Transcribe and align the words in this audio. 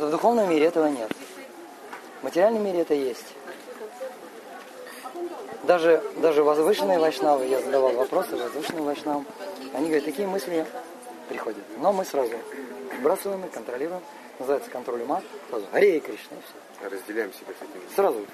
в 0.00 0.10
духовном 0.10 0.48
мире 0.50 0.66
этого 0.66 0.86
нет. 0.86 1.10
В 2.20 2.24
материальном 2.24 2.64
мире 2.64 2.80
это 2.80 2.94
есть. 2.94 3.34
Даже, 5.64 6.02
даже 6.16 6.42
возвышенные 6.42 6.98
вайшнавы, 6.98 7.46
я 7.46 7.60
задавал 7.60 7.92
вопросы 7.92 8.36
возвышенным 8.36 8.84
вайшнавам, 8.84 9.26
они 9.74 9.86
говорят, 9.86 10.04
такие 10.04 10.26
мысли 10.26 10.66
приходят. 11.28 11.62
Но 11.78 11.92
мы 11.92 12.04
сразу 12.04 12.32
сбрасываем 12.98 13.44
их, 13.44 13.52
контролируем. 13.52 14.02
Называется 14.38 14.70
контроль 14.70 15.02
ума. 15.02 15.22
Сразу 15.50 15.66
Харе 15.70 16.00
Кришна 16.00 16.36
и 16.36 16.40
все. 16.40 16.88
Разделяем 16.88 17.32
себя 17.32 17.52
с 17.58 17.62
этим. 17.62 17.94
Сразу. 17.94 18.24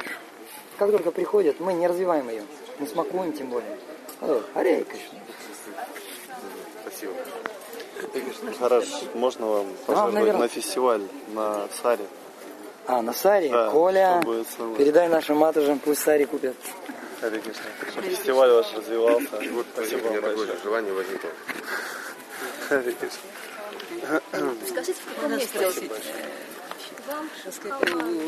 Как 0.78 0.90
только 0.90 1.10
приходит, 1.10 1.58
мы 1.58 1.72
не 1.72 1.86
развиваем 1.88 2.28
ее. 2.28 2.44
Не 2.78 2.86
смакуем 2.86 3.32
тем 3.32 3.48
более. 3.50 3.76
Сразу 4.20 4.42
Харе 4.54 4.84
Кришна. 4.84 5.18
Спасибо. 6.82 7.12
Хараш, 8.58 8.84
можно 9.14 9.46
вам 9.46 9.66
пожаловать 9.86 10.38
на 10.38 10.48
фестиваль 10.48 11.02
на 11.28 11.68
Саре? 11.82 12.06
А, 12.86 13.02
на 13.02 13.12
Саре, 13.12 13.50
Да, 13.50 13.70
Коля, 13.70 14.22
передай 14.78 15.08
нашим 15.08 15.38
матушам, 15.38 15.78
пусть 15.78 16.02
Сари 16.02 16.24
купят. 16.24 16.54
Харе 17.20 17.40
Кришна. 17.40 17.62
Чтобы 17.90 18.08
фестиваль 18.08 18.50
ваш 18.50 18.74
развивался. 18.74 19.28
Вот 19.52 19.66
Спасибо 19.74 20.08
вам 20.08 20.20
большое. 20.20 20.56
желание 20.62 20.92
возникло. 20.92 21.30
Харе 22.68 22.92
Кришна. 22.92 24.20
Скажите, 24.68 25.00
в 25.00 25.14
каком 25.14 25.32
месте 25.32 25.58
вы 25.58 25.66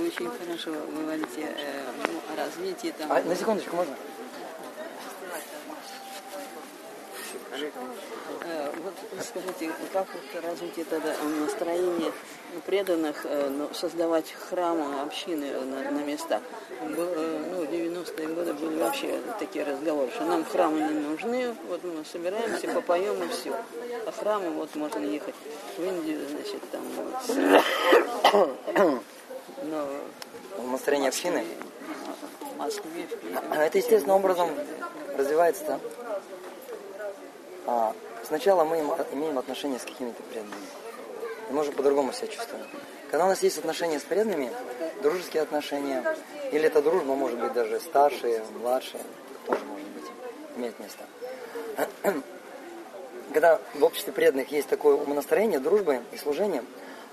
очень 0.06 0.30
хорошо 0.30 0.70
говорите 0.96 1.40
э, 1.40 1.82
ну, 2.06 2.20
о 2.32 2.36
развитии 2.36 2.94
там. 2.96 3.12
А, 3.12 3.20
на 3.22 3.34
секундочку, 3.34 3.76
можно? 3.76 3.94
Э, 7.62 8.72
Вот 8.82 8.94
скажите, 9.24 9.70
как 9.92 10.06
вот 10.12 10.44
развитие 10.44 10.84
тогда 10.84 11.14
настроения 11.40 12.12
преданных, 12.66 13.24
э, 13.24 13.48
ну, 13.48 13.68
создавать 13.74 14.32
храмы, 14.32 15.00
общины 15.02 15.52
на, 15.52 15.90
на 15.90 16.00
местах? 16.04 16.42
Э, 16.80 17.44
Ну, 17.52 17.64
в 17.66 17.70
90-е 17.70 18.26
годы 18.28 18.54
были 18.54 18.78
вообще 18.78 19.20
такие 19.38 19.64
разговоры, 19.64 20.10
что 20.12 20.24
нам 20.24 20.44
храмы 20.44 20.80
не 20.80 21.00
нужны, 21.00 21.54
вот 21.68 21.82
мы 21.84 22.04
собираемся, 22.04 22.68
попоем 22.68 23.22
и 23.22 23.28
все. 23.28 23.52
А 24.06 24.12
храмы, 24.12 24.50
вот 24.50 24.74
можно 24.76 25.04
ехать 25.04 25.34
в 25.76 25.82
Индию, 25.82 26.20
значит, 26.28 26.62
там, 26.70 26.82
вот, 26.96 28.62
но 29.64 29.88
В 30.58 30.70
настроении 30.70 31.08
общины. 31.08 31.44
Москве. 32.56 33.06
А 33.50 33.64
Это 33.64 33.78
естественным 33.78 34.16
образом 34.16 34.50
развивается. 35.16 35.64
да? 35.66 35.80
А, 37.70 37.94
сначала 38.26 38.64
мы 38.64 38.78
им- 38.78 38.94
имеем 39.12 39.38
отношения 39.38 39.78
с 39.78 39.82
какими-то 39.82 40.22
преданными. 40.22 40.66
И 41.50 41.52
мы 41.52 41.60
уже 41.60 41.72
по-другому 41.72 42.14
себя 42.14 42.28
чувствуем. 42.28 42.64
Когда 43.10 43.26
у 43.26 43.28
нас 43.28 43.42
есть 43.42 43.58
отношения 43.58 44.00
с 44.00 44.04
преданными, 44.04 44.50
дружеские 45.02 45.42
отношения, 45.42 46.02
или 46.50 46.64
эта 46.64 46.80
дружба 46.80 47.14
может 47.14 47.38
быть 47.38 47.52
даже 47.52 47.78
старшая, 47.80 48.42
младшая, 48.58 49.02
тоже 49.46 49.60
может 49.66 49.86
быть, 49.88 50.04
имеет 50.56 50.78
место. 50.78 51.04
Когда 53.34 53.60
в 53.74 53.84
обществе 53.84 54.14
преданных 54.14 54.50
есть 54.50 54.68
такое 54.68 54.96
умонастроение, 54.96 55.60
дружбы 55.60 56.00
и 56.12 56.16
служение, 56.16 56.64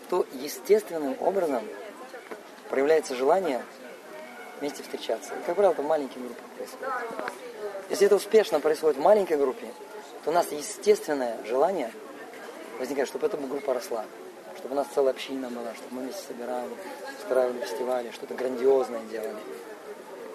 то 0.09 0.25
естественным 0.31 1.17
образом 1.19 1.63
проявляется 2.69 3.13
желание 3.13 3.61
вместе 4.61 4.83
встречаться. 4.83 5.33
И, 5.33 5.45
как 5.45 5.55
правило, 5.55 5.73
это 5.73 5.81
в 5.81 5.85
маленьких 5.85 6.17
группах 6.17 6.45
происходит. 6.55 6.87
Если 7.89 8.05
это 8.05 8.15
успешно 8.15 8.61
происходит 8.61 8.97
в 8.97 9.01
маленькой 9.01 9.35
группе, 9.35 9.67
то 10.25 10.31
у 10.31 10.33
нас 10.33 10.51
естественное 10.51 11.37
желание 11.45 11.91
возникает, 12.79 13.07
чтобы 13.07 13.27
эта 13.27 13.37
группа 13.37 13.75
росла, 13.75 14.05
чтобы 14.57 14.73
у 14.73 14.75
нас 14.75 14.87
целая 14.93 15.11
община 15.13 15.49
была, 15.49 15.73
чтобы 15.75 15.95
мы 15.95 16.01
вместе 16.01 16.23
собирали, 16.27 16.71
устраивали 17.19 17.61
фестивали, 17.61 18.11
что-то 18.11 18.33
грандиозное 18.33 19.01
делали. 19.11 19.37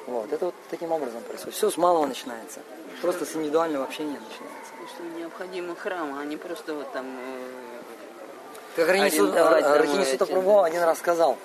Вот, 0.07 0.33
это 0.33 0.47
вот 0.47 0.55
таким 0.71 0.93
образом 0.93 1.23
происходит. 1.23 1.57
Все 1.57 1.71
с 1.71 1.77
малого 1.77 2.07
начинается. 2.07 2.61
Просто 3.03 3.25
с 3.25 3.35
индивидуального 3.35 3.85
общения 3.85 4.19
начинается. 4.19 4.95
что 4.95 5.03
необходимы 5.19 5.75
храмы, 5.75 6.21
а 6.21 6.25
не 6.25 6.37
просто 6.37 6.75
вот 6.75 6.93
там 6.93 7.07
э, 7.07 7.51
Как 8.77 8.89
Рахини 8.89 9.09
эти, 9.09 9.17
Сутапрабху 10.13 10.53
да. 10.53 10.65
один 10.67 10.83
раз 10.83 10.99
сказал. 10.99 11.37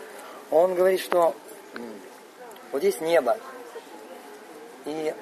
Он 0.51 0.75
говорит, 0.75 0.99
что 0.99 1.33
вот 2.71 2.83
есть 2.83 3.01
небо. 3.01 3.37
И 4.85 5.13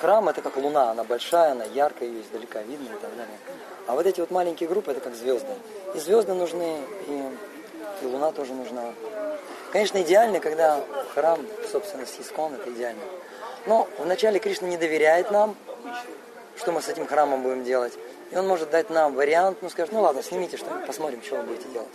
храм 0.00 0.28
это 0.28 0.42
как 0.42 0.56
луна, 0.56 0.90
она 0.90 1.04
большая, 1.04 1.52
она 1.52 1.64
яркая, 1.64 2.08
ее 2.08 2.22
издалека 2.22 2.62
видно 2.62 2.86
и 2.86 2.98
так 2.98 3.10
далее. 3.16 3.38
А 3.86 3.94
вот 3.94 4.06
эти 4.06 4.20
вот 4.20 4.30
маленькие 4.30 4.68
группы 4.68 4.90
это 4.90 5.00
как 5.00 5.14
звезды. 5.14 5.52
И 5.94 5.98
звезды 5.98 6.34
нужны, 6.34 6.80
и, 7.06 7.22
и 8.02 8.06
луна 8.06 8.32
тоже 8.32 8.52
нужна. 8.52 8.92
Конечно, 9.72 10.00
идеально, 10.02 10.40
когда 10.40 10.80
храм 11.14 11.38
в 11.64 11.68
собственности 11.70 12.20
искон, 12.20 12.54
это 12.54 12.70
идеально. 12.70 13.02
Но 13.66 13.88
вначале 13.98 14.38
Кришна 14.38 14.68
не 14.68 14.76
доверяет 14.76 15.30
нам, 15.30 15.56
что 16.56 16.72
мы 16.72 16.82
с 16.82 16.88
этим 16.88 17.06
храмом 17.06 17.42
будем 17.42 17.64
делать. 17.64 17.92
И 18.30 18.36
он 18.36 18.46
может 18.46 18.70
дать 18.70 18.90
нам 18.90 19.14
вариант, 19.14 19.58
ну 19.62 19.70
скажет, 19.70 19.92
ну 19.92 20.00
ладно, 20.00 20.22
снимите 20.22 20.56
что-нибудь, 20.56 20.86
посмотрим, 20.86 21.22
что 21.22 21.36
вы 21.36 21.42
будете 21.44 21.68
делать. 21.68 21.88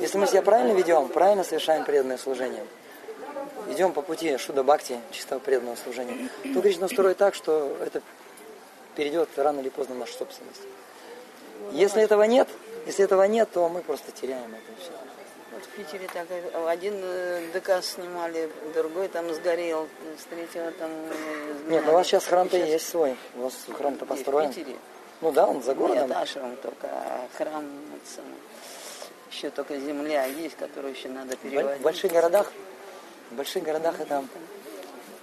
Если 0.00 0.18
мы 0.18 0.26
себя 0.26 0.42
правильно 0.42 0.72
ведем, 0.72 1.08
правильно 1.08 1.44
совершаем 1.44 1.84
преданное 1.84 2.18
служение, 2.18 2.64
идем 3.70 3.92
по 3.92 4.02
пути 4.02 4.36
Шуда 4.38 4.62
Бхакти, 4.62 5.00
чистого 5.12 5.38
преданного 5.38 5.76
служения, 5.76 6.28
то 6.54 6.60
Кришна 6.60 6.86
устроит 6.86 7.16
так, 7.18 7.34
что 7.34 7.76
это 7.80 8.02
перейдет 8.96 9.28
рано 9.36 9.60
или 9.60 9.68
поздно 9.68 9.94
в 9.94 9.98
нашу 9.98 10.14
собственность. 10.14 10.62
Если 11.72 12.02
этого 12.02 12.22
нет, 12.24 12.48
если 12.86 13.04
этого 13.04 13.22
нет, 13.24 13.48
то 13.52 13.68
мы 13.68 13.82
просто 13.82 14.12
теряем 14.12 14.50
это 14.54 14.80
все. 14.82 14.92
Вот 15.52 15.62
в 15.64 15.68
Питере 15.68 16.08
так 16.12 16.26
один 16.68 16.94
э, 17.02 17.48
ДК 17.52 17.82
снимали, 17.82 18.50
другой 18.74 19.08
там 19.08 19.32
сгорел, 19.34 19.88
с 20.18 20.24
третьего 20.24 20.70
там. 20.72 20.90
э, 20.90 21.54
Нет, 21.68 21.82
ну 21.84 21.92
у 21.92 21.94
вас 21.94 22.06
сейчас 22.06 22.24
храм-то 22.24 22.56
Сейчас 22.56 22.68
есть 22.68 22.88
свой. 22.88 23.16
У 23.36 23.42
вас 23.42 23.54
храм-то 23.76 24.06
построен. 24.06 24.52
В 24.52 24.54
Питере. 24.54 24.76
Ну 25.20 25.32
да, 25.32 25.46
он 25.46 25.62
за 25.62 25.74
городом. 25.74 26.08
Нет, 26.08 26.16
ашрам 26.16 26.56
только, 26.56 26.86
а 26.88 27.28
храм 27.36 27.64
это 27.94 28.14
самое, 28.14 28.34
еще 29.30 29.50
только 29.50 29.78
земля 29.78 30.24
есть, 30.24 30.56
которую 30.56 30.94
еще 30.94 31.08
надо 31.08 31.36
переводить. 31.36 31.80
В 31.80 31.82
больших 31.82 32.10
городах, 32.12 32.50
в 33.30 33.34
больших 33.34 33.62
городах 33.62 34.00
это 34.00 34.24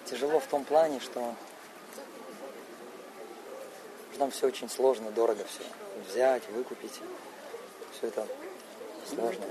тяжело 0.06 0.40
в 0.40 0.48
том 0.48 0.64
плане, 0.64 1.00
что 1.00 1.36
что 4.12 4.20
там 4.20 4.32
все 4.32 4.48
очень 4.48 4.70
сложно, 4.70 5.12
дорого 5.12 5.44
все. 5.48 5.64
Взять, 6.10 6.42
выкупить, 6.50 7.00
все 7.92 8.08
это 8.08 8.26
сложно. 9.08 9.46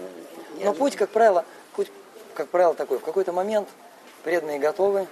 Но 0.61 0.75
путь, 0.75 0.97
как 0.97 1.11
правило, 1.11 1.45
путь, 1.75 1.91
как 2.35 2.49
правило, 2.49 2.75
такой. 2.75 2.99
В 2.99 3.05
какой-то 3.05 3.33
момент 3.33 3.69
преданные 4.25 4.59
готовы, 4.59 5.07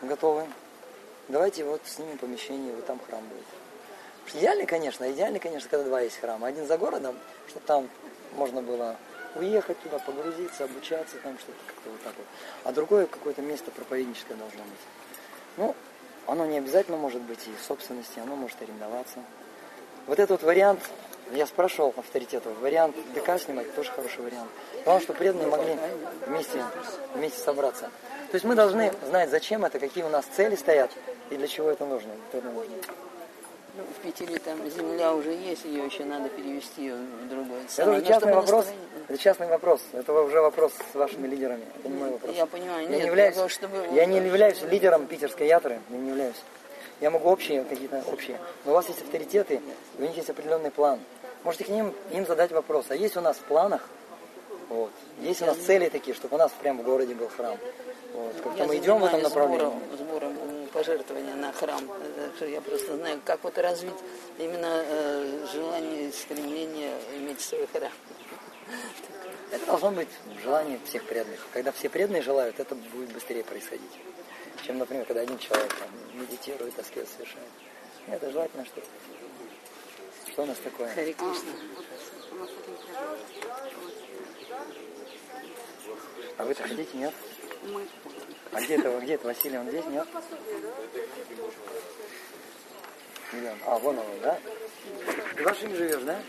готовы. 0.00 0.46
Давайте 1.28 1.64
вот 1.64 1.82
снимем 1.84 2.16
помещение, 2.16 2.74
вот 2.74 2.86
там 2.86 2.98
храм 3.06 3.22
будет. 3.26 4.34
Идеально, 4.34 4.66
конечно, 4.66 5.10
идеально, 5.10 5.38
конечно, 5.38 5.68
когда 5.68 5.84
два 5.84 6.00
есть 6.00 6.18
храма. 6.18 6.46
Один 6.46 6.66
за 6.66 6.78
городом, 6.78 7.16
чтобы 7.48 7.66
там 7.66 7.88
можно 8.32 8.62
было 8.62 8.96
уехать 9.34 9.78
туда, 9.80 9.98
погрузиться, 9.98 10.64
обучаться, 10.64 11.16
там 11.22 11.38
что-то 11.38 11.58
как-то 11.66 11.90
вот 11.90 12.02
так 12.02 12.12
вот. 12.16 12.26
А 12.64 12.72
другое 12.72 13.06
какое-то 13.06 13.42
место 13.42 13.70
проповедническое 13.70 14.36
должно 14.36 14.62
быть. 14.62 14.80
Ну, 15.56 15.74
оно 16.26 16.46
не 16.46 16.58
обязательно 16.58 16.96
может 16.96 17.20
быть 17.22 17.46
и 17.46 17.50
в 17.60 17.64
собственности, 17.64 18.18
оно 18.18 18.36
может 18.36 18.60
арендоваться. 18.62 19.18
Вот 20.06 20.18
этот 20.18 20.42
вот 20.42 20.42
вариант, 20.42 20.80
я 21.32 21.46
спрашивал 21.46 21.94
авторитетов, 21.96 22.58
вариант 22.60 22.96
ДК 23.14 23.40
снимать 23.40 23.74
тоже 23.74 23.90
хороший 23.92 24.22
вариант. 24.22 24.50
Главное, 24.84 25.02
чтобы 25.02 25.18
преданные 25.18 25.48
могли 25.48 25.76
вместе, 26.26 26.62
вместе 27.14 27.38
собраться. 27.38 27.90
То 28.30 28.36
есть 28.36 28.44
мы 28.44 28.54
должны 28.54 28.92
знать, 29.06 29.30
зачем 29.30 29.64
это, 29.64 29.78
какие 29.78 30.04
у 30.04 30.08
нас 30.08 30.24
цели 30.26 30.56
стоят 30.56 30.90
и 31.30 31.36
для 31.36 31.46
чего 31.46 31.70
это 31.70 31.86
нужно. 31.86 32.12
Это 32.32 32.46
нужно. 32.48 32.74
Ну, 33.76 33.82
в 33.82 34.02
Питере 34.02 34.38
там 34.38 34.58
земля 34.70 35.14
уже 35.14 35.32
есть, 35.32 35.64
ее 35.64 35.84
еще 35.84 36.04
надо 36.04 36.28
перевести 36.28 36.90
в 36.90 37.28
другое. 37.28 37.62
Это 37.76 37.90
уже 37.90 38.00
Но 38.00 38.06
частный 38.06 38.34
вопрос. 38.34 38.66
Это 39.14 39.22
частный 39.22 39.46
вопрос. 39.46 39.80
Это 39.92 40.12
уже 40.12 40.40
вопрос 40.40 40.72
с 40.90 40.94
вашими 40.96 41.28
лидерами. 41.28 41.64
Это 41.78 41.88
не 41.88 41.96
мой 41.96 42.10
вопрос. 42.10 42.34
Я 42.34 42.46
понимаю, 42.46 42.82
Я 42.82 42.88
нет, 42.88 42.98
не 42.98 43.06
являюсь, 43.06 43.36
того, 43.36 43.48
чтобы- 43.48 43.88
я 43.92 44.06
не 44.06 44.16
являюсь 44.16 44.60
лидером 44.62 45.06
питерской 45.06 45.46
ятры, 45.46 45.78
я 45.90 45.96
не 45.96 46.08
являюсь. 46.08 46.42
Я 47.00 47.12
могу 47.12 47.30
общие 47.30 47.62
какие-то 47.62 48.02
общие. 48.08 48.40
Но 48.64 48.72
у 48.72 48.74
вас 48.74 48.88
есть 48.88 49.02
авторитеты, 49.02 49.62
и 49.98 50.02
у 50.02 50.04
них 50.04 50.16
есть 50.16 50.30
определенный 50.30 50.72
план. 50.72 50.98
Можете 51.44 51.62
к 51.62 51.68
ним 51.68 51.94
им 52.10 52.26
задать 52.26 52.50
вопрос. 52.50 52.86
А 52.88 52.96
есть 52.96 53.16
у 53.16 53.20
нас 53.20 53.36
в 53.36 53.42
планах, 53.42 53.88
вот, 54.68 54.90
есть 55.20 55.42
у 55.42 55.46
нас 55.46 55.58
цели 55.58 55.88
такие, 55.88 56.16
чтобы 56.16 56.34
у 56.34 56.38
нас 56.38 56.50
прямо 56.60 56.82
в 56.82 56.84
городе 56.84 57.14
был 57.14 57.28
храм. 57.28 57.56
Вот, 58.14 58.34
как-то 58.42 58.64
мы 58.64 58.78
идем 58.78 58.98
в 58.98 59.04
этом 59.04 59.22
направлении. 59.22 59.58
Сбором, 59.60 59.82
сбором 59.96 60.36
пожертвования 60.72 61.34
на 61.36 61.52
храм. 61.52 61.88
Я 62.40 62.60
просто 62.60 62.96
знаю, 62.96 63.20
как 63.24 63.44
вот 63.44 63.58
развить 63.58 63.94
именно 64.38 64.82
э, 64.84 65.46
желание, 65.52 66.10
стремление 66.10 66.90
иметь 67.16 67.40
свой 67.40 67.68
храм. 67.72 67.92
Это 69.50 69.66
должно 69.66 69.90
быть 69.92 70.08
желание 70.42 70.78
всех 70.84 71.04
преданных. 71.04 71.46
Когда 71.52 71.72
все 71.72 71.88
преданные 71.88 72.22
желают, 72.22 72.58
это 72.58 72.74
будет 72.74 73.12
быстрее 73.12 73.44
происходить. 73.44 73.92
Чем, 74.66 74.78
например, 74.78 75.04
когда 75.04 75.20
один 75.20 75.38
человек 75.38 75.72
там, 75.74 75.88
медитирует, 76.20 76.78
аскез 76.78 77.08
совершает. 77.16 77.48
Нет, 78.08 78.22
это 78.22 78.32
желательно 78.32 78.64
что-то. 78.64 78.86
Что 80.32 80.42
у 80.42 80.46
нас 80.46 80.58
такое? 80.58 80.92
Хари 80.94 81.12
Кришна. 81.12 81.52
А 86.36 86.44
вы-то 86.44 86.62
хотите, 86.62 86.96
нет? 86.96 87.14
Мы 87.62 87.86
А 88.52 88.60
где 88.60 88.74
это, 88.74 88.98
где 89.00 89.14
это 89.14 89.26
Василий, 89.26 89.58
он 89.58 89.68
здесь, 89.68 89.84
нет? 89.86 90.08
Где 93.32 93.50
он? 93.50 93.58
А, 93.66 93.78
вон 93.78 93.98
он, 93.98 94.06
да? 94.22 94.38
Ты 95.36 95.42
в 95.44 95.46
Ашиме 95.46 95.76
живешь, 95.76 96.02
да? 96.02 96.20